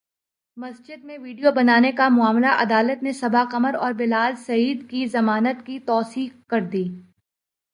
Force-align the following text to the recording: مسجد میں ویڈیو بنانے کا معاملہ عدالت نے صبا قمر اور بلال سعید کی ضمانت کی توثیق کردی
مسجد 0.57 1.03
میں 1.03 1.17
ویڈیو 1.17 1.51
بنانے 1.51 1.91
کا 1.91 2.07
معاملہ 2.09 2.47
عدالت 2.55 3.03
نے 3.03 3.11
صبا 3.11 3.43
قمر 3.51 3.75
اور 3.75 3.93
بلال 3.93 4.35
سعید 4.35 4.89
کی 4.89 5.05
ضمانت 5.05 5.65
کی 5.65 5.79
توثیق 5.85 6.33
کردی 6.49 6.83